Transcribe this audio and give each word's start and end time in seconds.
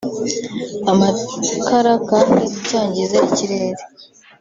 amakara 0.91 1.93
kandi 2.09 2.37
nticyangize 2.47 3.17
ikirere 3.27 3.81